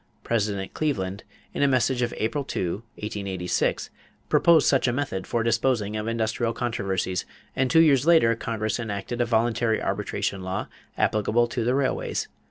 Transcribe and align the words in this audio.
President 0.23 0.73
Cleveland, 0.73 1.23
in 1.53 1.61
a 1.61 1.67
message 1.67 2.01
of 2.01 2.11
April 2.17 2.43
2, 2.43 2.81
1886, 2.95 3.91
proposed 4.29 4.67
such 4.67 4.87
a 4.87 4.91
method 4.91 5.27
for 5.27 5.43
disposing 5.43 5.95
of 5.95 6.07
industrial 6.07 6.53
controversies, 6.53 7.23
and 7.55 7.69
two 7.69 7.81
years 7.81 8.03
later 8.07 8.33
Congress 8.33 8.79
enacted 8.79 9.21
a 9.21 9.25
voluntary 9.25 9.79
arbitration 9.79 10.41
law 10.41 10.65
applicable 10.97 11.45
to 11.49 11.63
the 11.63 11.75
railways. 11.75 12.27